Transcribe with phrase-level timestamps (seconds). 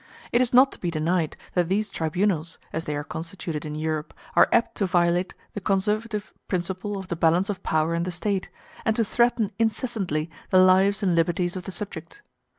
[0.31, 4.15] It is not to be denied that these tribunals, as they are constituted in Europe,
[4.35, 8.49] are apt to violate the conservative principle of the balance of power in the State,
[8.83, 12.23] and to threaten incessantly the lives and liberties of the subject.